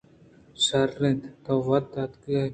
[0.63, 2.41] شر اِنت کہ تو وت اتکئے